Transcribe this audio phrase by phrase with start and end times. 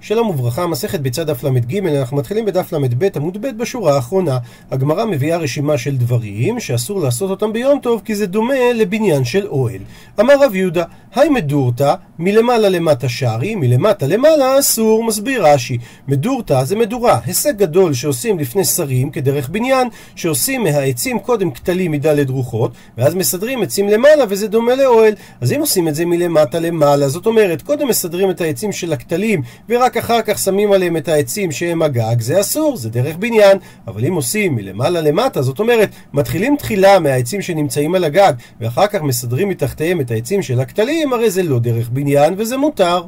[0.00, 4.38] שלום וברכה, מסכת בצד דף ל"ג, אנחנו מתחילים בדף ל"ב עמוד ב' בשורה האחרונה.
[4.70, 9.46] הגמרא מביאה רשימה של דברים שאסור לעשות אותם ביום טוב כי זה דומה לבניין של
[9.46, 9.80] אוהל.
[10.20, 10.84] אמר רב יהודה,
[11.14, 15.78] היי מדורתא, מלמעלה למטה שרי, מלמטה למעלה אסור, מסביר רש"י.
[16.08, 22.30] מדורתא זה מדורה, הישג גדול שעושים לפני שרים כדרך בניין, שעושים מהעצים קודם כתלים מדלת
[22.30, 25.14] רוחות, ואז מסדרים עצים למעלה וזה דומה לאוהל.
[25.40, 29.42] אז אם עושים את זה מלמטה למעלה, זאת אומרת, קודם מסדרים את העצים של הכתלים
[29.68, 33.58] ורק רק אחר כך שמים עליהם את העצים שהם הגג, זה אסור, זה דרך בניין.
[33.86, 39.02] אבל אם עושים מלמעלה למטה, זאת אומרת, מתחילים תחילה מהעצים שנמצאים על הגג, ואחר כך
[39.02, 43.02] מסדרים מתחתיהם את העצים של הכתלים, הרי זה לא דרך בניין וזה מותר.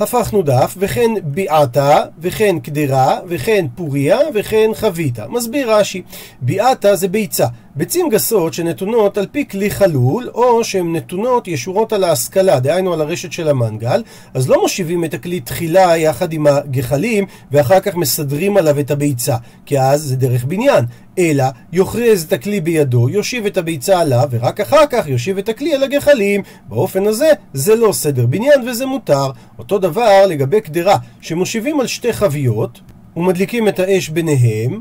[0.00, 5.28] הפכנו דף, וכן ביעתה, וכן קדרה, וכן פוריה, וכן חביתה.
[5.28, 6.02] מסביר רש"י,
[6.40, 7.46] ביעתה זה ביצה.
[7.76, 13.00] ביצים גסות שנתונות על פי כלי חלול, או שהן נתונות ישורות על ההשכלה, דהיינו על
[13.00, 14.02] הרשת של המנגל,
[14.34, 19.36] אז לא מושיבים את הכלי תחילה יחד עם הגחלים, ואחר כך מסדרים עליו את הביצה,
[19.66, 20.84] כי אז זה דרך בניין.
[21.18, 25.74] אלא יוכרז את הכלי בידו, יושיב את הביצה עליו, ורק אחר כך יושיב את הכלי
[25.74, 26.42] על הגחלים.
[26.68, 29.30] באופן הזה, זה לא סדר בניין וזה מותר.
[29.58, 32.80] אותו דבר לגבי קדרה, שמושיבים על שתי חביות,
[33.16, 34.80] ומדליקים את האש ביניהם,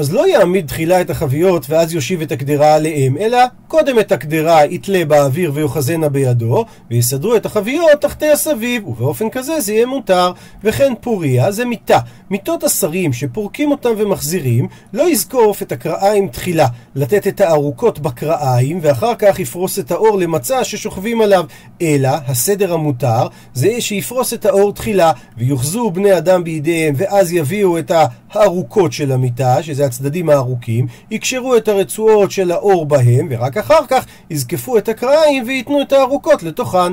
[0.00, 4.64] אז לא יעמיד תחילה את החביות ואז יושיב את הקדרה עליהם, אלא קודם את הקדרה
[4.64, 10.32] יתלה באוויר ויוחזנה בידו, ויסדרו את החביות תחתי הסביב, ובאופן כזה זה יהיה מותר.
[10.64, 11.98] וכן פוריה זה מיטה.
[12.30, 19.14] מיטות השרים שפורקים אותם ומחזירים, לא יזקוף את הקרעיים תחילה, לתת את הארוכות בקרעיים, ואחר
[19.18, 21.44] כך יפרוס את האור למצע ששוכבים עליו,
[21.82, 27.92] אלא הסדר המותר זה שיפרוס את האור תחילה, ויוחזו בני אדם בידיהם, ואז יביאו את
[28.32, 34.06] הארוכות של המיטה, שזה הצדדים הארוכים, יקשרו את הרצועות של האור בהם, ורק אחר כך
[34.30, 36.92] יזקפו את הקרעיים וייתנו את הארוכות לתוכן.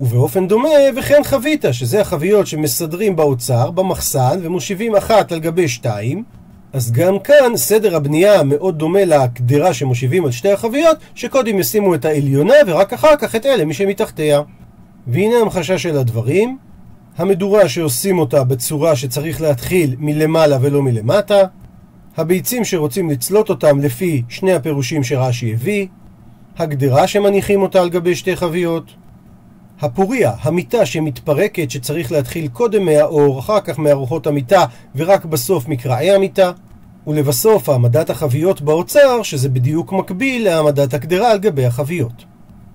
[0.00, 6.24] ובאופן דומה, וכן חביתה, שזה החביות שמסדרים באוצר, במחסן, ומושיבים אחת על גבי שתיים.
[6.72, 12.04] אז גם כאן סדר הבנייה מאוד דומה לקדרה שמושיבים על שתי החביות, שקודם ישימו את
[12.04, 14.40] העליונה ורק אחר כך את אלה משמתחתיה.
[15.06, 16.58] והנה המחשה של הדברים,
[17.18, 21.42] המדורה שעושים אותה בצורה שצריך להתחיל מלמעלה ולא מלמטה,
[22.16, 25.86] הביצים שרוצים לצלות אותם לפי שני הפירושים שרש"י הביא,
[26.58, 28.84] הגדרה שמניחים אותה על גבי שתי חביות,
[29.80, 34.64] הפוריה, המיטה שמתפרקת שצריך להתחיל קודם מהאור, אחר כך מארוחות המיטה
[34.96, 36.52] ורק בסוף מקרעי המיטה,
[37.06, 42.24] ולבסוף העמדת החביות באוצר, שזה בדיוק מקביל להעמדת הקדרה על גבי החביות.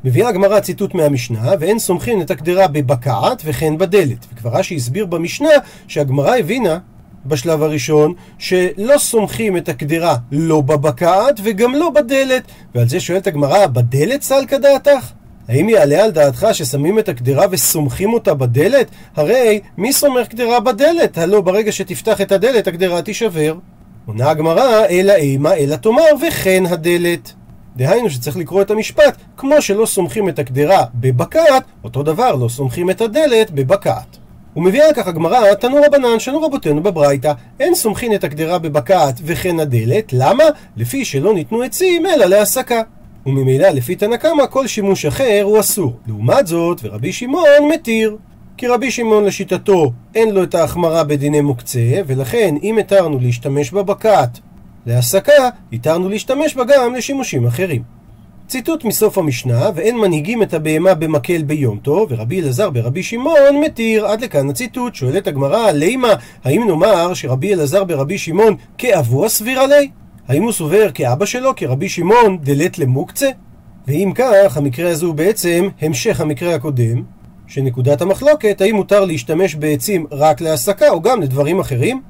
[0.05, 4.25] מביאה הגמרא ציטוט מהמשנה, ואין סומכין את הקדרה בבקעת וכן בדלת.
[4.33, 5.49] וכבר רש"י הסביר במשנה
[5.87, 6.77] שהגמרא הבינה
[7.25, 12.43] בשלב הראשון, שלא סומכים את הקדרה לא בבקעת וגם לא בדלת.
[12.75, 15.11] ועל זה שואלת הגמרא, בדלת סלקא דעתך?
[15.47, 18.87] האם יעלה על דעתך ששמים את הקדרה וסומכים אותה בדלת?
[19.15, 21.17] הרי מי סומך קדרה בדלת?
[21.17, 23.55] הלא ברגע שתפתח את הדלת הקדרה תישבר.
[24.05, 27.33] עונה הגמרא, אלא אימה, אלא תאמר, וכן הדלת.
[27.78, 32.89] דהיינו שצריך לקרוא את המשפט, כמו שלא סומכים את הקדרה בבקעת, אותו דבר לא סומכים
[32.89, 34.17] את הדלת בבקעת.
[34.56, 39.59] ומביאה על כך הגמרא, תנו רבנן, שנו רבותינו בברייתא, אין סומכין את הקדרה בבקעת וכן
[39.59, 40.44] הדלת, למה?
[40.78, 42.81] לפי שלא ניתנו עצים אלא להסקה.
[43.25, 45.94] וממילא לפי תנא קמא כל שימוש אחר הוא אסור.
[46.07, 48.17] לעומת זאת, ורבי שמעון מתיר.
[48.57, 54.39] כי רבי שמעון לשיטתו אין לו את ההחמרה בדיני מוקצה, ולכן אם התרנו להשתמש בבקעת
[54.85, 57.83] להסקה, התרנו להשתמש בה גם לשימושים אחרים.
[58.47, 64.05] ציטוט מסוף המשנה, ואין מנהיגים את הבהמה במקל ביום טוב, ורבי אלעזר ברבי שמעון מתיר.
[64.05, 64.95] עד לכאן הציטוט.
[64.95, 66.13] שואלת הגמרא, לימה,
[66.44, 69.89] האם נאמר שרבי אלעזר ברבי שמעון כאבו הסביר עלי?
[70.27, 73.29] האם הוא סובר כאבא שלו, כרבי שמעון, דלת למוקצה?
[73.88, 77.03] ואם כך, המקרה הזה הוא בעצם המשך המקרה הקודם,
[77.47, 82.01] שנקודת המחלוקת, האם מותר להשתמש בעצים רק להסקה או גם לדברים אחרים?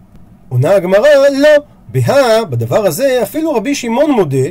[0.50, 1.10] עונה הגמרא,
[1.40, 1.50] לא.
[1.94, 4.48] בהא, בדבר הזה, אפילו רבי שמעון מודה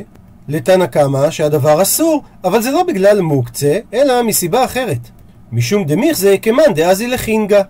[0.47, 5.09] לתנא קמא שהדבר אסור, אבל זה לא בגלל מוקצה, אלא מסיבה אחרת.
[5.51, 7.61] משום דמיכזה כמאן דאזי לחינגה.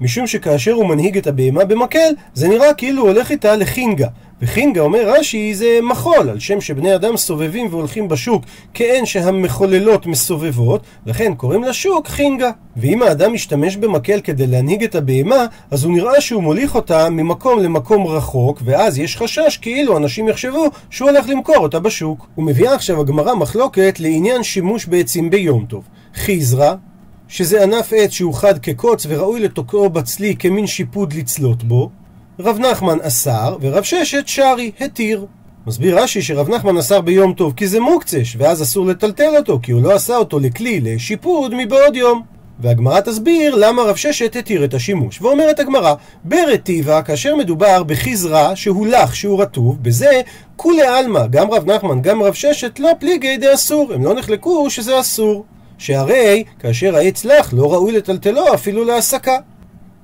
[0.00, 4.06] משום שכאשר הוא מנהיג את הבהמה במקל, זה נראה כאילו הוא הולך איתה לחינגה.
[4.42, 8.44] וחינגה אומר רש"י זה מחול, על שם שבני אדם סובבים והולכים בשוק
[8.74, 12.50] כאין שהמחוללות מסובבות, לכן קוראים לשוק חינגה.
[12.76, 17.58] ואם האדם משתמש במקל כדי להנהיג את הבהמה, אז הוא נראה שהוא מוליך אותה ממקום
[17.60, 22.26] למקום רחוק, ואז יש חשש כאילו אנשים יחשבו שהוא הולך למכור אותה בשוק.
[22.34, 25.84] הוא מביא עכשיו הגמרא מחלוקת לעניין שימוש בעצים ביום טוב.
[26.14, 26.74] חיזרא
[27.28, 31.90] שזה ענף עץ שהוא חד כקוץ וראוי לתוקעו בצלי כמין שיפוד לצלות בו,
[32.40, 35.26] רב נחמן אסר, ורב ששת שרי, התיר.
[35.66, 39.72] מסביר רש"י שרב נחמן אסר ביום טוב כי זה מוקצש, ואז אסור לטלטל אותו, כי
[39.72, 42.22] הוא לא עשה אותו לכלי לשיפוד מבעוד יום.
[42.60, 45.22] והגמרא תסביר למה רב ששת התיר את השימוש.
[45.22, 45.94] ואומרת הגמרא,
[46.24, 50.20] ברטיבה, כאשר מדובר בחיזרה שהוא לך, שהוא רטוב, בזה
[50.56, 54.70] כולי עלמא, גם רב נחמן, גם רב ששת, לא פליגי די אסור, הם לא נחלקו
[54.70, 55.44] שזה אסור.
[55.78, 59.36] שהרי כאשר העץ לך לא ראוי לטלטלו אפילו להסקה.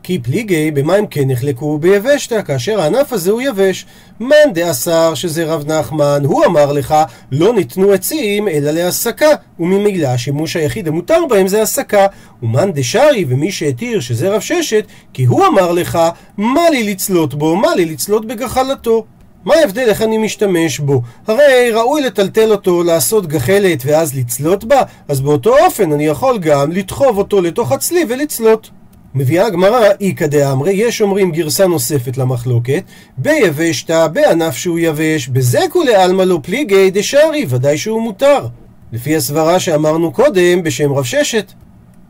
[0.03, 1.79] כי פליגי במה הם כן נחלקו?
[1.79, 3.87] ביבשתא, כאשר הענף הזה הוא יבש.
[4.21, 6.95] מאן דאסר, שזה רב נחמן, הוא אמר לך,
[7.33, 12.07] לא ניתנו עצים אלא להסקה, וממילא השימוש היחיד המותר בהם זה הסקה.
[12.43, 15.99] ומאן דשארי, ומי שהתיר, שזה רב ששת, כי הוא אמר לך,
[16.37, 19.05] מה לי לצלות בו, מה לי לצלות בגחלתו.
[19.45, 21.03] מה ההבדל איך אני משתמש בו?
[21.27, 26.73] הרי ראוי לטלטל אותו, לעשות גחלת ואז לצלות בה, אז באותו אופן אני יכול גם
[26.73, 28.71] לדחוב אותו לתוך הצלי ולצלות.
[29.15, 32.83] מביאה הגמרא איכא דאמרי, יש אומרים גרסה נוספת למחלוקת,
[33.19, 38.47] ביבשתא, בענף שהוא יבש, בזה כולי עלמא לא פליגי דשארי, ודאי שהוא מותר.
[38.93, 41.53] לפי הסברה שאמרנו קודם בשם רב ששת,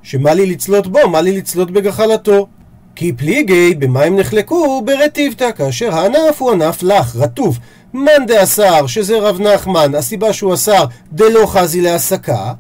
[0.03, 2.47] שמה לי לצלות בו, מה לי לצלות בגחלתו.
[2.95, 4.83] כי פליגי, במה הם נחלקו?
[4.85, 7.59] ברטיבתא, כאשר הענף הוא ענף לך, רטוב.
[7.95, 12.53] מאן דאסר, שזה רב נחמן, הסיבה שהוא אסר דלא חזי להסקה,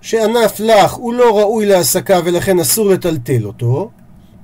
[0.00, 3.90] שענף לך הוא לא ראוי להסקה ולכן אסור לטלטל אותו,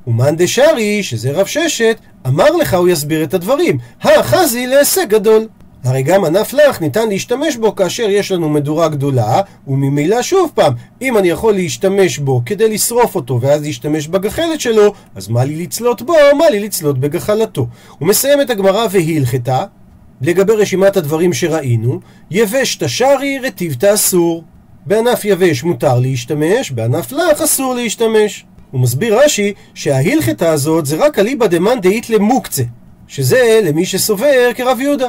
[0.07, 5.47] ומאן דשארי, שזה רב ששת, אמר לך הוא יסביר את הדברים, האחזי להישג גדול.
[5.85, 10.73] הרי גם ענף לך ניתן להשתמש בו כאשר יש לנו מדורה גדולה, וממילא שוב פעם,
[11.03, 15.63] אם אני יכול להשתמש בו כדי לשרוף אותו ואז להשתמש בגחלת שלו, אז מה לי
[15.63, 17.67] לצלות בו, מה לי לצלות בגחלתו.
[17.99, 19.65] הוא מסיים את הגמרא והילכתה,
[20.21, 22.01] לגבי רשימת הדברים שראינו,
[22.31, 24.45] יבש תשרי רטיב תאסור.
[24.87, 28.45] בענף יבש מותר להשתמש, בענף לך אסור להשתמש.
[28.71, 32.63] הוא מסביר רש"י שההילכתה הזאת זה רק אליבא דמאן דאית למוקצה,
[33.09, 35.09] שזה למי שסובר כרב יהודה.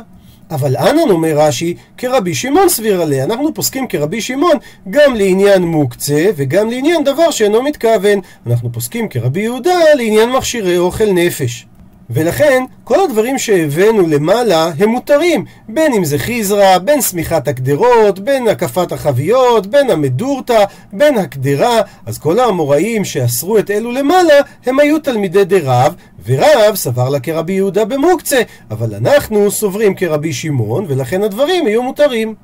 [0.51, 3.23] אבל אנן אומר רש"י, כרבי שמעון סביר עליה.
[3.23, 4.57] אנחנו פוסקים כרבי שמעון
[4.89, 8.19] גם לעניין מוקצה וגם לעניין דבר שאינו מתכוון.
[8.47, 11.67] אנחנו פוסקים כרבי יהודה לעניין מכשירי אוכל נפש.
[12.09, 18.47] ולכן, כל הדברים שהבאנו למעלה הם מותרים, בין אם זה חיזרה, בין שמיכת הקדרות, בין
[18.47, 20.63] הקפת החביות, בין המדורתא,
[20.93, 24.33] בין הקדרה, אז כל האמוראים שאסרו את אלו למעלה,
[24.65, 25.95] הם היו תלמידי דרב,
[26.25, 32.35] ורב סבר לה כרבי יהודה במוקצה, אבל אנחנו סוברים כרבי שמעון, ולכן הדברים יהיו מותרים.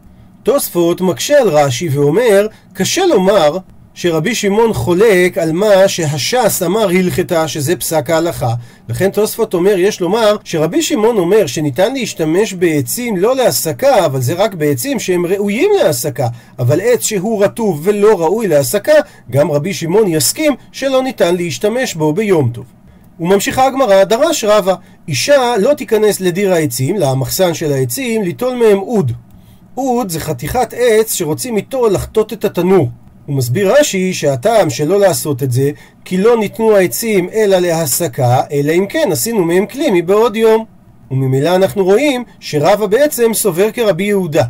[0.44, 3.58] תוספות מקשה על רש"י ואומר, קשה לומר
[3.96, 8.54] שרבי שמעון חולק על מה שהש"ס אמר הלכתה, שזה פסק ההלכה.
[8.90, 14.34] לכן תוספות אומר, יש לומר, שרבי שמעון אומר שניתן להשתמש בעצים לא להסקה, אבל זה
[14.34, 16.28] רק בעצים שהם ראויים להסקה.
[16.60, 18.94] אבל עץ שהוא רטוב ולא ראוי להסקה,
[19.32, 22.66] גם רבי שמעון יסכים שלא ניתן להשתמש בו ביום טוב.
[23.20, 24.76] וממשיכה הגמרא, דרש רבה,
[25.08, 29.12] אישה לא תיכנס לדיר העצים, למחסן של העצים, ליטול מהם אוד.
[29.78, 32.90] אוד זה חתיכת עץ שרוצים איתו לחטות את התנור.
[33.26, 35.72] הוא מסביר רש"י שהטעם שלא לעשות את זה
[36.06, 40.66] כי לא ניתנו העצים אלא להסקה, אלא אם כן עשינו מהם כלי מבעוד יום.
[41.12, 44.44] וממילא אנחנו רואים שרבא בעצם סובר כרבי יהודה.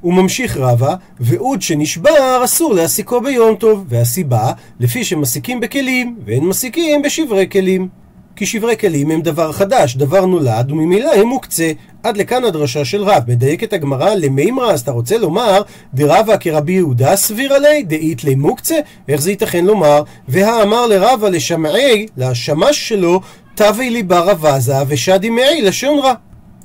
[0.00, 7.02] הוא ממשיך רבא, ואוד שנשבר אסור להסיקו ביום טוב, והסיבה, לפי שמסיקים בכלים, ואין מסיקים
[7.02, 7.88] בשברי כלים.
[8.36, 11.72] כי שברי כלים הם דבר חדש, דבר נולד, וממילא הם מוקצה.
[12.02, 13.22] עד לכאן הדרשה של רב.
[13.28, 15.62] מדייקת הגמרא למימרא, אז אתה רוצה לומר,
[15.94, 18.76] דרבה כרבי יהודה סביר עלי, דאית למוקצה?
[19.08, 20.02] איך זה ייתכן לומר?
[20.28, 23.20] והאמר לרבה לשמעי, לשמש שלו,
[23.54, 26.14] תבי לי בר אבזה ושדי מעי לשון רע.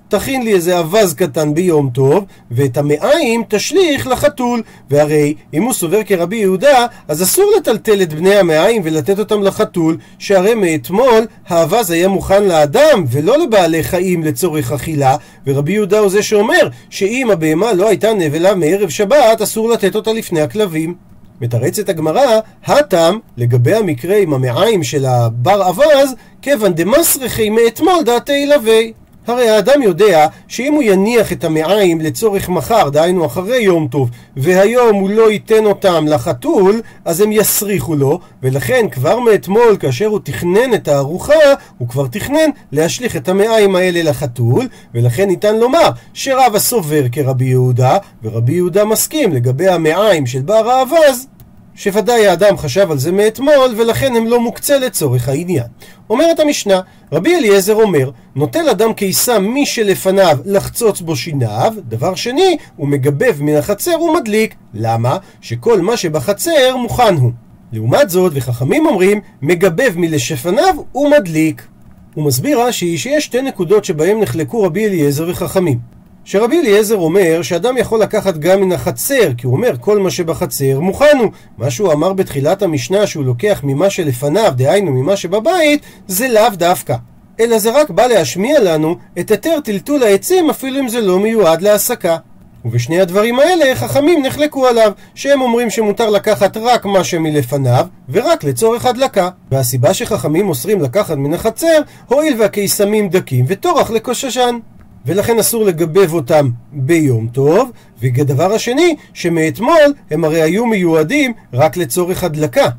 [0.09, 4.61] תכין לי איזה אווז קטן ביום טוב, ואת המעיים תשליך לחתול.
[4.89, 9.97] והרי אם הוא סובר כרבי יהודה, אז אסור לטלטל את בני המעיים ולתת אותם לחתול,
[10.19, 15.15] שהרי מאתמול האווז היה מוכן לאדם ולא לבעלי חיים לצורך אכילה,
[15.47, 20.13] ורבי יהודה הוא זה שאומר שאם הבהמה לא הייתה נבלה מערב שבת, אסור לתת אותה
[20.13, 20.95] לפני הכלבים.
[21.41, 28.81] מתרצת הגמרא, הטם, לגבי המקרה עם המעיים של הבר אווז, כיוון דמסרחי מאתמול דעתי ילווה.
[29.27, 34.95] הרי האדם יודע שאם הוא יניח את המעיים לצורך מחר, דהיינו אחרי יום טוב, והיום
[34.95, 40.73] הוא לא ייתן אותם לחתול, אז הם יסריחו לו, ולכן כבר מאתמול, כאשר הוא תכנן
[40.73, 41.33] את הארוחה,
[41.77, 47.97] הוא כבר תכנן להשליך את המעיים האלה לחתול, ולכן ניתן לומר שרב הסובר כרבי יהודה,
[48.23, 51.27] ורבי יהודה מסכים לגבי המעיים של בר האווז,
[51.75, 55.65] שוודאי האדם חשב על זה מאתמול, ולכן הם לא מוקצה לצורך העניין.
[56.09, 62.57] אומרת המשנה, רבי אליעזר אומר, נוטל אדם קיסם מי שלפניו לחצוץ בו שיניו, דבר שני,
[62.75, 64.55] הוא מגבב מן החצר ומדליק.
[64.73, 65.17] למה?
[65.41, 67.31] שכל מה שבחצר מוכן הוא.
[67.73, 71.67] לעומת זאת, וחכמים אומרים, מגבב מלשפניו ומדליק.
[72.13, 75.94] הוא מסביר רש"י שיש שתי נקודות שבהם נחלקו רבי אליעזר וחכמים.
[76.27, 80.79] שרבי אליעזר אומר שאדם יכול לקחת גם מן החצר, כי הוא אומר כל מה שבחצר
[80.79, 81.31] מוכן הוא.
[81.57, 86.95] מה שהוא אמר בתחילת המשנה שהוא לוקח ממה שלפניו, דהיינו ממה שבבית, זה לאו דווקא.
[87.39, 91.61] אלא זה רק בא להשמיע לנו את היתר טלטול העצים אפילו אם זה לא מיועד
[91.61, 92.17] להסקה.
[92.65, 98.85] ובשני הדברים האלה חכמים נחלקו עליו, שהם אומרים שמותר לקחת רק מה שמלפניו, ורק לצורך
[98.85, 99.29] הדלקה.
[99.51, 104.57] והסיבה שחכמים אוסרים לקחת מן החצר, הואיל והקיסמים דקים וטורח לקוששן.
[105.05, 107.71] ולכן אסור לגבב אותם ביום טוב,
[108.01, 112.69] ודבר השני, שמאתמול הם הרי היו מיועדים רק לצורך הדלקה.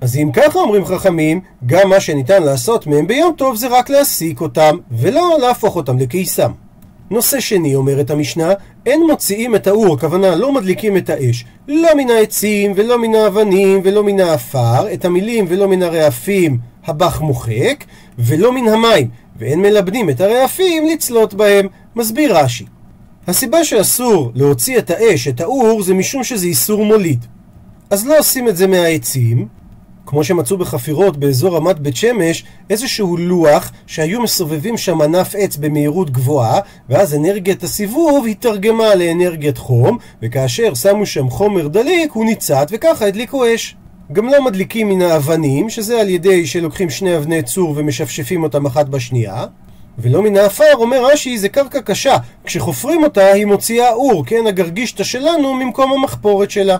[0.00, 4.40] אז אם ככה אומרים חכמים, גם מה שניתן לעשות מהם ביום טוב זה רק להסיק
[4.40, 6.50] אותם, ולא להפוך אותם לקיסם.
[7.10, 8.52] נושא שני, אומרת המשנה,
[8.86, 13.80] אין מוציאים את האור, הכוונה לא מדליקים את האש, לא מן העצים ולא מן האבנים
[13.84, 17.84] ולא מן האפר, את המילים ולא מן הרעפים הבח מוחק,
[18.18, 21.66] ולא מן המים, ואין מלבנים את הרעפים לצלות בהם.
[21.96, 22.64] מסביר רש"י.
[23.26, 27.24] הסיבה שאסור להוציא את האש, את האור, זה משום שזה איסור מוליד.
[27.90, 29.48] אז לא עושים את זה מהעצים,
[30.06, 36.10] כמו שמצאו בחפירות באזור רמת בית שמש, איזשהו לוח שהיו מסובבים שם ענף עץ במהירות
[36.10, 43.06] גבוהה, ואז אנרגיית הסיבוב התרגמה לאנרגיית חום, וכאשר שמו שם חומר דליק הוא ניצת, וככה
[43.06, 43.76] הדליקו אש.
[44.12, 48.88] גם לא מדליקים מן האבנים, שזה על ידי שלוקחים שני אבני צור ומשפשפים אותם אחת
[48.88, 49.44] בשנייה.
[49.98, 52.16] ולא מן האפר, אומר רש"י, זה קרקע קשה.
[52.44, 56.76] כשחופרים אותה היא מוציאה אור, כן, הגרגישטה שלנו ממקום המחפורת שלה.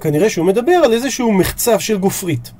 [0.00, 2.50] כנראה שהוא מדבר על איזשהו מחצב של גופרית.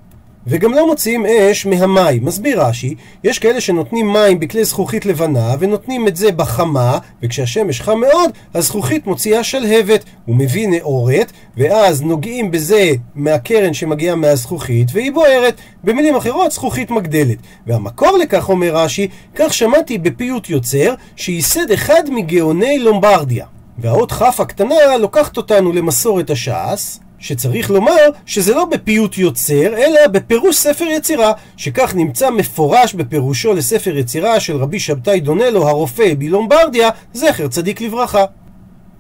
[0.47, 2.25] וגם לא מוציאים אש מהמים.
[2.25, 8.01] מסביר רש"י, יש כאלה שנותנים מים בכלי זכוכית לבנה ונותנים את זה בחמה, וכשהשמש חם
[8.01, 10.05] מאוד, הזכוכית מוציאה שלהבת.
[10.27, 15.55] הוא מביא נאורת, ואז נוגעים בזה מהקרן שמגיעה מהזכוכית, והיא בוערת.
[15.85, 17.39] במילים אחרות, זכוכית מגדלת.
[17.67, 23.47] והמקור לכך, אומר רש"י, כך שמעתי בפיוט יוצר, שייסד אחד מגאוני לומברדיה.
[23.79, 30.57] והאות כ' הקטנה לוקחת אותנו למסורת הש"ס, שצריך לומר שזה לא בפיוט יוצר, אלא בפירוש
[30.57, 37.49] ספר יצירה, שכך נמצא מפורש בפירושו לספר יצירה של רבי שבתאי דונלו הרופא בלומברדיה, זכר
[37.49, 38.25] צדיק לברכה.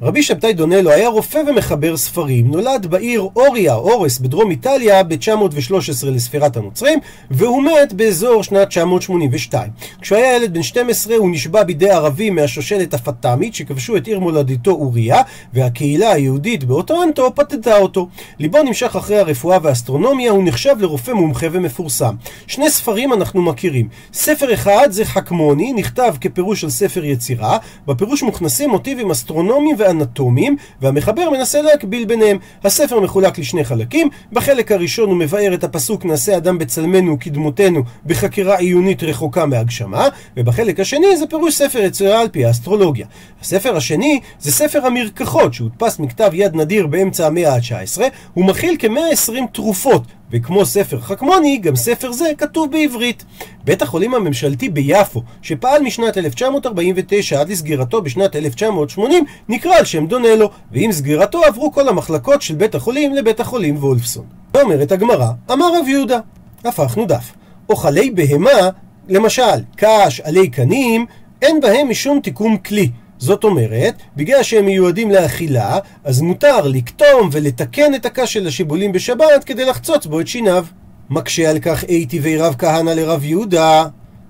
[0.02, 6.56] רבי שבתאי דונלו היה רופא ומחבר ספרים, נולד בעיר אוריה, אורס, בדרום איטליה, ב-913 לספירת
[6.56, 6.98] הנוצרים,
[7.30, 9.70] והוא מת באזור שנת 982.
[10.00, 14.70] כשהוא היה ילד בן 12 הוא נשבע בידי ערבים מהשושלת הפטמית שכבשו את עיר מולדתו
[14.70, 15.22] אוריה,
[15.54, 18.08] והקהילה היהודית באוטרנטו פתתה אותו.
[18.38, 22.14] ליבו נמשך אחרי הרפואה והאסטרונומיה, הוא נחשב לרופא מומחה ומפורסם.
[22.46, 23.88] שני ספרים אנחנו מכירים.
[24.12, 31.30] ספר אחד זה חכמוני, נכתב כפירוש של ספר יצירה, בפירוש מוכנסים מוטיבים אסטרונומיים ואנטומיים, והמחבר
[31.30, 32.38] מנסה להקביל ביניהם.
[32.64, 38.56] הספר מחולק לשני חלקים, בחלק הראשון הוא מבאר את הפסוק נעשה אדם בצלמנו כדמותנו בחקירה
[38.56, 43.06] עיונית רחוקה מהגשמה, ובחלק השני זה פירוש ספר יצירה על פי האסטרולוגיה.
[43.40, 48.02] הספר השני זה ספר המרקחות, שהודפס מכתב יד נדיר באמצע המאה ה-19,
[48.34, 53.24] הוא מכיל כ-120 תרופות וכמו ספר חכמוני, גם ספר זה כתוב בעברית.
[53.64, 60.50] בית החולים הממשלתי ביפו, שפעל משנת 1949 עד לסגירתו בשנת 1980, נקרא על שם דונלו,
[60.72, 64.24] ועם סגירתו עברו כל המחלקות של בית החולים לבית החולים וולפסון.
[64.54, 66.18] ואומרת הגמרא, אמר רב יהודה,
[66.64, 67.32] הפכנו דף.
[67.68, 68.70] אוכלי בהמה,
[69.08, 71.06] למשל, קש, עלי קנים,
[71.42, 72.90] אין בהם משום תיקום כלי.
[73.18, 79.44] זאת אומרת, בגלל שהם מיועדים לאכילה, אז מותר לקטום ולתקן את הקש של השיבולים בשבת
[79.46, 80.64] כדי לחצוץ בו את שיניו.
[81.10, 83.84] מקשה על כך אייתי רב כהנא לרב יהודה.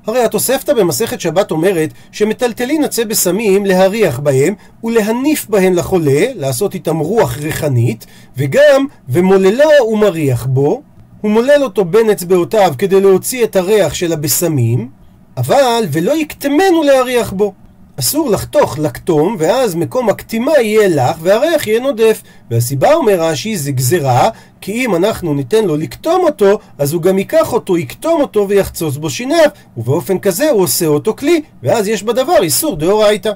[0.06, 6.98] הרי התוספתא במסכת שבת אומרת שמטלטלין עצי בשמים להריח בהם ולהניף בהן לחולה, לעשות איתם
[6.98, 10.82] רוח ריחנית, וגם ומוללו ומריח בו,
[11.20, 14.88] הוא מולל אותו בין אצבעותיו כדי להוציא את הריח של הבשמים,
[15.36, 17.52] אבל ולא יקטמנו להריח בו.
[18.00, 22.22] אסור לחתוך, לקטום, ואז מקום הקטימה יהיה לך, והריח יהיה נודף.
[22.50, 24.28] והסיבה, אומר רש"י, זה גזירה,
[24.60, 28.96] כי אם אנחנו ניתן לו לקטום אותו, אז הוא גם ייקח אותו, יקטום אותו ויחצוץ
[28.96, 33.30] בו שיניו, ובאופן כזה הוא עושה אותו כלי, ואז יש בדבר איסור דאורייתא.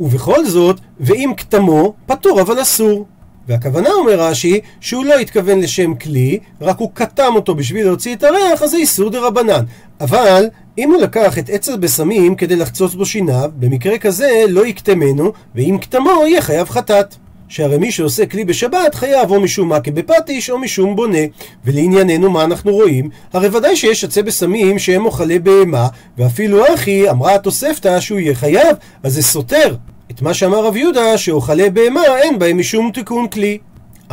[0.00, 3.06] ובכל זאת, ואם קטמו, פטור אבל אסור.
[3.48, 8.24] והכוונה, אומר רש"י, שהוא לא התכוון לשם כלי, רק הוא קטם אותו בשביל להוציא את
[8.24, 9.64] הריח, אז זה איסור דה רבנן.
[10.00, 10.46] אבל,
[10.78, 15.78] אם הוא לקח את עץ הבשמים כדי לחצוץ בו שיניו, במקרה כזה לא יקטמנו, ואם
[15.80, 17.14] קטמו יהיה חייב חטאת.
[17.48, 21.18] שהרי מי שעושה כלי בשבת חייב או משום מה כבפטיש או משום בונה.
[21.64, 23.10] ולענייננו מה אנחנו רואים?
[23.32, 25.88] הרי ודאי שיש עצי בשמים שהם אוכלי בהמה,
[26.18, 29.76] ואפילו אחי אמרה התוספתא שהוא יהיה חייב, אז זה סותר.
[30.16, 33.58] את מה שאמר רב יהודה, שאוכלי בהמה אין בהם משום תיקון כלי.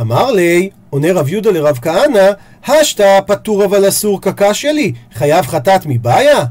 [0.00, 2.30] אמר לי, עונה רב יהודה לרב כהנא,
[2.66, 6.44] השתא פטור אבל אסור קקה שלי, חייב חטאת מבעיה?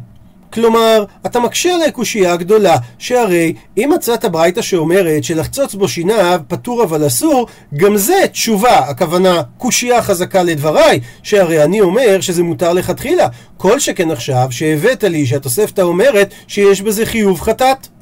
[0.53, 6.83] כלומר, אתה מקשה עלי קושייה גדולה, שהרי אם מצאת ברייתא שאומרת שלחצוץ בו שיניו פטור
[6.83, 13.27] אבל אסור, גם זה תשובה, הכוונה קושייה חזקה לדבריי, שהרי אני אומר שזה מותר לכתחילה.
[13.57, 17.92] כל שכן עכשיו שהבאת לי שהתוספתא אומרת שיש בזה חיוב חטאת.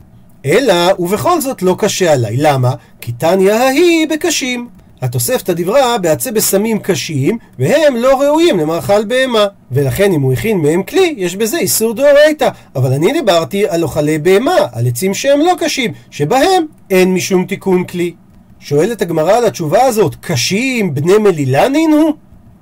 [0.46, 2.38] אלא, ובכל זאת לא קשה עליי.
[2.38, 2.72] למה?
[3.02, 4.68] כי תניא ההיא בקשים.
[5.02, 9.46] התוספתא דיברה בעצי בשמים קשים, והם לא ראויים למאכל בהמה.
[9.72, 12.50] ולכן אם הוא הכין מהם כלי, יש בזה איסור דאורייתא.
[12.76, 17.84] אבל אני דיברתי על אוכלי בהמה, על עצים שהם לא קשים, שבהם אין משום תיקון
[17.84, 18.14] כלי.
[18.60, 22.14] שואלת הגמרא על התשובה הזאת, קשים בני מלילנין הוא?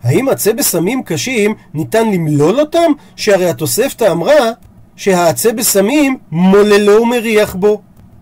[0.03, 2.91] האם עצי בשמים קשים ניתן למלול אותם?
[3.15, 4.51] שהרי התוספתא אמרה
[4.99, 7.81] שהעצי בשמים מוללו ומריח בו.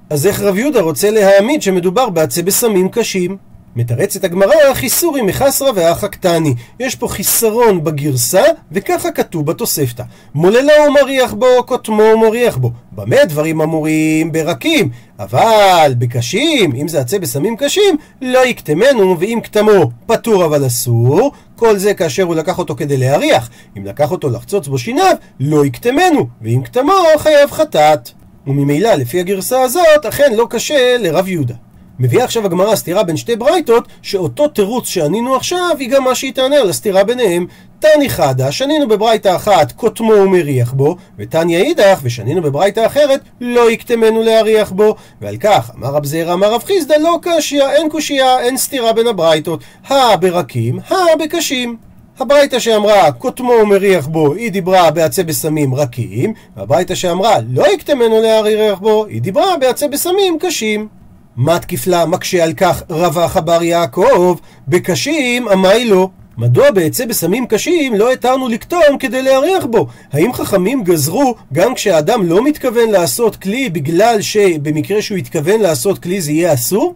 [0.09, 3.37] אז איך רב יהודה רוצה להעמיד שמדובר בעצי בשמים קשים?
[3.75, 6.55] מתרצת הגמרא חיסורי מחסרא ואחא קטני.
[6.79, 10.03] יש פה חיסרון בגרסה, וככה כתוב בתוספתא.
[10.35, 12.71] מוללו ומריח בו, קוטמו ומריח בו.
[12.91, 14.31] במה דברים אמורים?
[14.31, 14.89] ברקים.
[15.19, 21.31] אבל בקשים, אם זה עצי בשמים קשים, לא יקטמנו, ואם קטמו פטור אבל אסור.
[21.57, 23.49] כל זה כאשר הוא לקח אותו כדי להריח.
[23.77, 28.09] אם לקח אותו לחצוץ בו שיניו, לא יקטמנו, ואם קטמו חייב חטאת.
[28.47, 31.55] וממילא, לפי הגרסה הזאת, אכן לא קשה לרב יהודה.
[31.99, 36.33] מביאה עכשיו הגמרא סתירה בין שתי ברייתות, שאותו תירוץ שענינו עכשיו, היא גם מה שהיא
[36.33, 37.47] תענה על הסתירה ביניהם.
[37.79, 44.23] תני חדא, שנינו בברייתא אחת, קוטמו ומריח בו, ותניא אידך, ושנינו בברייתא אחרת, לא יקטמנו
[44.23, 44.95] להריח בו.
[45.21, 49.07] ועל כך, אמר רב זעירא, אמר רב חיסדא, לא קשיא, אין קושייה, אין סתירה בין
[49.07, 49.59] הברייתות.
[49.87, 51.77] הא ברקים, הא בקשים.
[52.19, 58.79] הברייתא שאמרה קוטמו ומריח בו, היא דיברה בעצי בשמים רכים, והברייתא שאמרה לא יקטמנו להריח
[58.79, 60.96] בו, היא דיברה בעצי בשמים קשים.
[61.37, 66.09] מה תקיפלה מקשה על כך רווח בר יעקב, בקשים אמי לו.
[66.37, 69.87] מדוע בעצי בשמים קשים לא התרנו לקטום כדי להריח בו?
[70.11, 76.21] האם חכמים גזרו גם כשאדם לא מתכוון לעשות כלי בגלל שבמקרה שהוא התכוון לעשות כלי
[76.21, 76.95] זה יהיה אסור?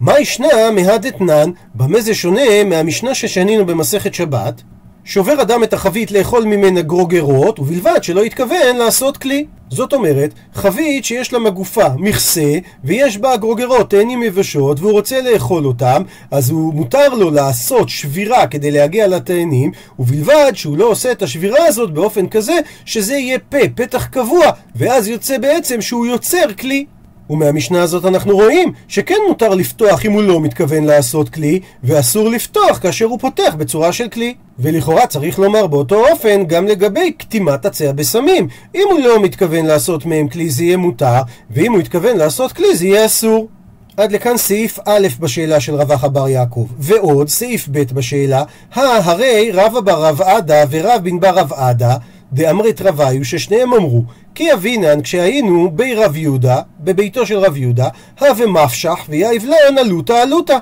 [0.00, 4.62] מה ישנה מהדתנן, במה זה שונה מהמשנה ששנינו במסכת שבת?
[5.08, 9.46] שובר אדם את החבית לאכול ממנה גרוגרות, ובלבד שלא יתכוון לעשות כלי.
[9.70, 15.66] זאת אומרת, חבית שיש לה מגופה מכסה, ויש בה גרוגרות, תאנים יבשות, והוא רוצה לאכול
[15.66, 21.22] אותם, אז הוא מותר לו לעשות שבירה כדי להגיע לתאנים, ובלבד שהוא לא עושה את
[21.22, 26.86] השבירה הזאת באופן כזה, שזה יהיה פה, פתח קבוע, ואז יוצא בעצם שהוא יוצר כלי.
[27.30, 32.78] ומהמשנה הזאת אנחנו רואים שכן מותר לפתוח אם הוא לא מתכוון לעשות כלי, ואסור לפתוח
[32.78, 34.34] כאשר הוא פותח בצורה של כלי.
[34.58, 38.48] ולכאורה צריך לומר באותו אופן גם לגבי קטימת עצי הבשמים.
[38.74, 42.76] אם הוא לא מתכוון לעשות מהם כלי זה יהיה מותר, ואם הוא התכוון לעשות כלי
[42.76, 43.48] זה יהיה אסור.
[43.96, 46.66] עד לכאן סעיף א' בשאלה של רבח בר יעקב.
[46.78, 51.96] ועוד סעיף ב' בשאלה, הרי רבא בר רב עדה ורב בן בר רב עדה
[52.32, 54.02] דאמרת רביו ששניהם אמרו
[54.34, 57.88] כי אבינן כשהיינו בי רב יהודה, בביתו של רב יהודה,
[58.20, 60.58] הווה מפשח ויאיב לן עלותא עלותא.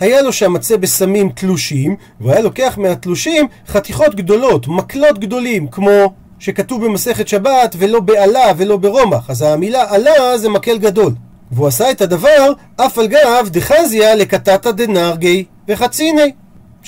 [0.00, 6.84] היה לו שם מצה בסמים תלושים, והיה לוקח מהתלושים חתיכות גדולות, מקלות גדולים, כמו שכתוב
[6.84, 9.30] במסכת שבת, ולא בעלה ולא ברומח.
[9.30, 11.12] אז המילה עלה זה מקל גדול.
[11.52, 16.32] והוא עשה את הדבר אף על גב דחזיה לקטטה דנרגי וחציני.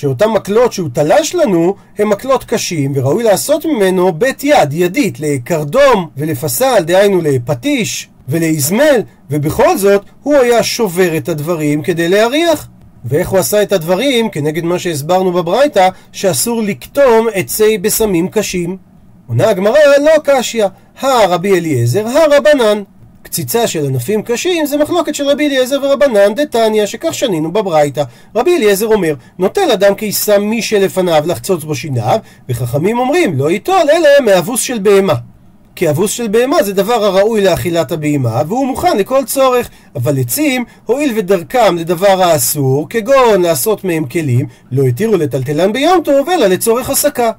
[0.01, 6.09] שאותם מקלות שהוא תלש לנו הם מקלות קשים וראוי לעשות ממנו בית יד, ידית, לקרדום
[6.17, 12.67] ולפסל, דהיינו לפטיש ולאזמל, ובכל זאת הוא היה שובר את הדברים כדי להריח.
[13.05, 18.77] ואיך הוא עשה את הדברים כנגד מה שהסברנו בברייתא שאסור לקטום עצי בשמים קשים.
[19.27, 20.65] עונה הגמרא לא קשיא,
[20.99, 22.83] הרבי אליעזר, הרבנן.
[23.23, 28.03] קציצה של ענפים קשים זה מחלוקת של רבי אליעזר ורבנן דתניא, שכך שנינו בברייתא.
[28.35, 33.89] רבי אליעזר אומר, נוטל אדם קיסם מי שלפניו לחצוץ בו שיניו, וחכמים אומרים, לא ייטול
[33.91, 35.15] אלא מאבוס של בהמה.
[35.75, 39.69] כי אבוס של בהמה זה דבר הראוי לאכילת הבהמה, והוא מוכן לכל צורך.
[39.95, 46.29] אבל עצים, הואיל ודרכם לדבר האסור, כגון לעשות מהם כלים, לא התירו לטלטלן ביום טוב,
[46.29, 47.31] אלא לצורך הסקה.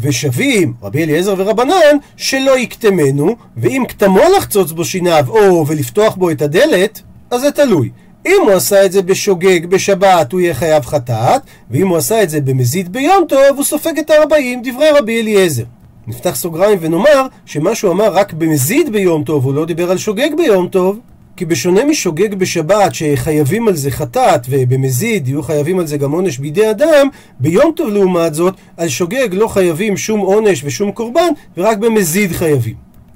[0.00, 6.42] ושווים רבי אליעזר ורבנן שלא יקטמנו, ואם קטמו לחצוץ בו שיניו או ולפתוח בו את
[6.42, 7.90] הדלת, אז זה תלוי.
[8.26, 12.30] אם הוא עשה את זה בשוגג בשבת הוא יהיה חייב חטאת, ואם הוא עשה את
[12.30, 15.64] זה במזיד ביום טוב הוא סופג את הארבעים, דברי רבי אליעזר.
[16.06, 20.30] נפתח סוגריים ונאמר שמה שהוא אמר רק במזיד ביום טוב, הוא לא דיבר על שוגג
[20.36, 20.98] ביום טוב,
[21.38, 26.38] כי בשונה משוגג בשבת שחייבים על זה חטאת ובמזיד יהיו חייבים על זה גם עונש
[26.38, 27.08] בידי אדם,
[27.40, 32.74] ביום טוב לעומת זאת על שוגג לא חייבים שום עונש ושום קורבן ורק במזיד חייבים.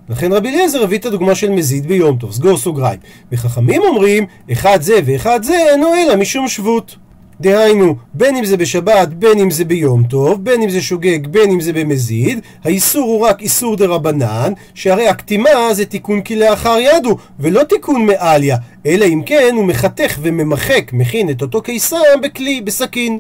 [0.09, 3.01] לכן רבי אליעזר הביא את הדוגמה של מזיד ביום טוב, סגור סוגריים.
[3.33, 6.97] וחכמים אומרים, אחד זה ואחד זה אינו אלא משום שבות.
[7.43, 11.51] דהיינו, בין אם זה בשבת, בין אם זה ביום טוב, בין אם זה שוגג, בין
[11.51, 17.17] אם זה במזיד, האיסור הוא רק איסור דה רבנן, שהרי הקטימה זה תיקון כלאחר ידו,
[17.41, 23.19] ולא תיקון מעליה, אלא אם כן הוא מחתך וממחק, מכין את אותו קיסם בכלי, בסכין.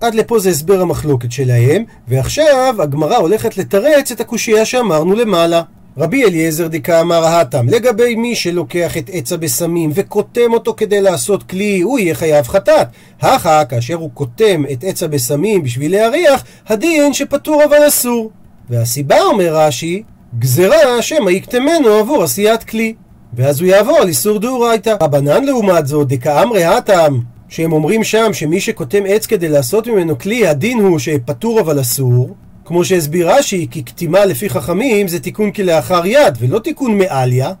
[0.00, 5.62] עד לפה זה הסבר המחלוקת שלהם, ועכשיו הגמרא הולכת לתרץ את הקושייה שאמרנו למעלה.
[5.98, 11.80] רבי אליעזר דקאמר האטם, לגבי מי שלוקח את עץ הבשמים וקוטם אותו כדי לעשות כלי,
[11.80, 12.86] הוא יהיה חייב חטאת.
[13.20, 18.30] הכה, כאשר הוא קוטם את עץ הבשמים בשביל להריח, הדין שפטור אבל אסור.
[18.70, 20.02] והסיבה, אומר רש"י,
[20.38, 22.94] גזרה שמא יקטמנו עבור עשיית כלי.
[23.34, 24.96] ואז הוא יעבור על איסור דאורייתא.
[25.02, 30.46] רבנן לעומת זאת, דקאמרי האטם, שהם אומרים שם שמי שקוטם עץ כדי לעשות ממנו כלי,
[30.46, 32.34] הדין הוא שפטור אבל אסור.
[32.72, 37.52] כמו שהסביר רש"י, כי קטימה לפי חכמים זה תיקון כלאחר יד, ולא תיקון מעליה.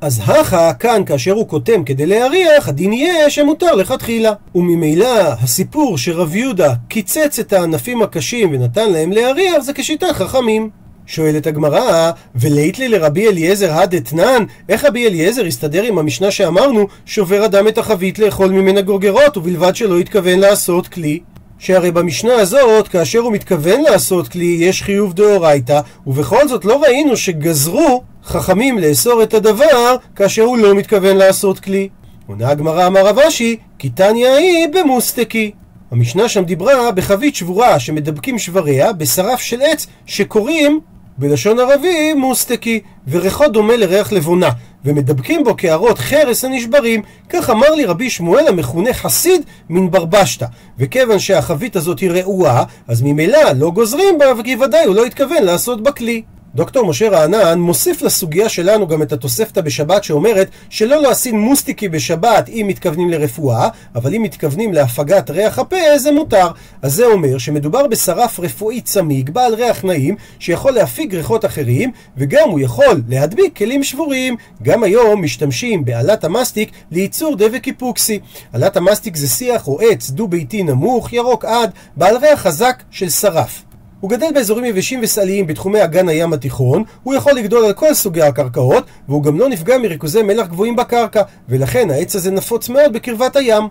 [0.00, 4.32] אז הכה, כאן כאשר הוא קוטם כדי להריח, הדין יהיה שמותר לכתחילה.
[4.54, 10.70] וממילא, הסיפור שרב יהודה קיצץ את הענפים הקשים ונתן להם להריח, זה כשיטת חכמים.
[11.06, 17.68] שואלת הגמרא, וליתלי לרבי אליעזר הדתנן, איך רבי אליעזר הסתדר עם המשנה שאמרנו, שובר אדם
[17.68, 21.20] את החבית לאכול ממנה גורגרות, ובלבד שלא התכוון לעשות כלי?
[21.58, 27.16] שהרי במשנה הזאת, כאשר הוא מתכוון לעשות כלי, יש חיוב דאורייתא, ובכל זאת לא ראינו
[27.16, 31.88] שגזרו חכמים לאסור את הדבר, כאשר הוא לא מתכוון לעשות כלי.
[32.26, 35.50] עונה הגמרא אמר רב אשי, כי תניא היא במוסטקי.
[35.90, 40.80] המשנה שם דיברה בחבית שבורה שמדבקים שבריה בשרף של עץ שקוראים
[41.18, 44.50] בלשון ערבי מוסטקי, וריחו דומה לריח לבונה,
[44.84, 50.46] ומדבקים בו קערות חרס הנשברים, כך אמר לי רבי שמואל המכונה חסיד מן ברבשתא.
[50.78, 55.42] וכיוון שהחבית הזאת היא רעועה, אז ממילא לא גוזרים בה, וכי ודאי הוא לא התכוון
[55.42, 56.22] לעשות בה כלי.
[56.54, 62.48] דוקטור משה רענן מוסיף לסוגיה שלנו גם את התוספתא בשבת שאומרת שלא לעשים מוסטיקי בשבת
[62.48, 66.48] אם מתכוונים לרפואה, אבל אם מתכוונים להפגת ריח הפה זה מותר.
[66.82, 72.48] אז זה אומר שמדובר בשרף רפואי צמיג, בעל ריח נעים, שיכול להפיג ריחות אחרים, וגם
[72.50, 74.36] הוא יכול להדביק כלים שבורים.
[74.62, 78.20] גם היום משתמשים בעלת המסטיק לייצור דבק היפוקסי.
[78.52, 83.73] עלת המסטיק זה שיח או עץ דו-ביתי נמוך, ירוק עד, בעל ריח חזק של שרף.
[84.04, 88.22] הוא גדל באזורים יבשים וסליים בתחומי אגן הים התיכון, הוא יכול לגדול על כל סוגי
[88.22, 93.36] הקרקעות, והוא גם לא נפגע מריכוזי מלח גבוהים בקרקע, ולכן העץ הזה נפוץ מאוד בקרבת
[93.36, 93.62] הים.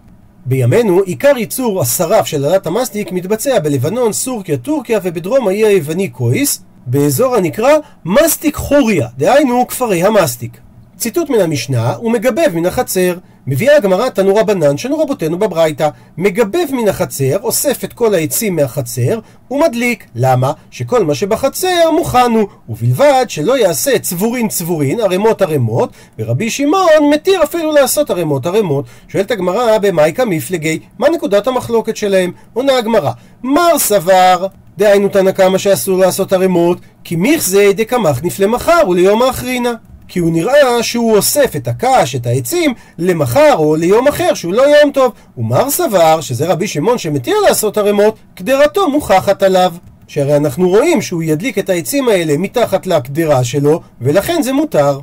[0.45, 6.61] בימינו, עיקר ייצור השרף של עלת המסטיק מתבצע בלבנון, סורקיה, טורקיה ובדרום האי היווני קויס,
[6.85, 7.71] באזור הנקרא
[8.05, 10.62] מסטיק חוריה, דהיינו כפרי המסטיק.
[11.03, 13.13] ציטוט מן המשנה, הוא מגבב מן החצר.
[13.47, 15.89] מביאה הגמרא תנו רבנן שנו רבותינו בברייתא.
[16.17, 19.19] מגבב מן החצר, אוסף את כל העצים מהחצר,
[19.51, 20.05] ומדליק.
[20.15, 20.51] למה?
[20.71, 25.89] שכל מה שבחצר מוכן הוא, ובלבד שלא יעשה צבורין צבורין, ערימות ערימות,
[26.19, 28.85] ורבי שמעון מתיר אפילו לעשות ערימות ערימות.
[29.07, 32.31] שואלת הגמרא במאיקה מפלגי, מה נקודת המחלוקת שלהם?
[32.53, 33.11] עונה הגמרא,
[33.43, 39.73] מר סבר דהיינו תנא קמא שאסור לעשות ערימות, כי מיכזה דקמח למחר וליום האחרינה.
[40.13, 44.61] כי הוא נראה שהוא אוסף את הקש, את העצים, למחר או ליום אחר שהוא לא
[44.61, 45.11] יום טוב.
[45.37, 49.73] ומר סבר, שזה רבי שמעון שמתיר לעשות ערימות, קדרתו מוכחת עליו.
[50.07, 54.99] שהרי אנחנו רואים שהוא ידליק את העצים האלה מתחת לקדרה שלו, ולכן זה מותר.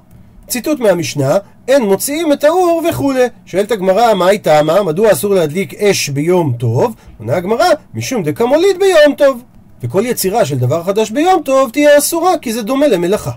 [0.48, 1.36] ציטוט מהמשנה,
[1.68, 3.24] אין מוציאים את האור וכולי.
[3.46, 4.82] שואלת הגמרא, מה היא טעמה?
[4.82, 6.94] מדוע אסור להדליק אש ביום טוב?
[7.18, 9.42] עונה הגמרא, משום דקמוליד ביום טוב.
[9.82, 13.30] וכל יצירה של דבר חדש ביום טוב תהיה אסורה, כי זה דומה למלאכה.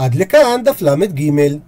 [0.00, 1.60] għadlika għanda flamet gimel